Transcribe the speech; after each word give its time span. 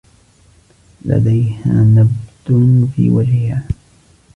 لديها 1.05 1.71
نبد 1.73 2.59
في 2.95 3.09
وجهها. 3.09 3.67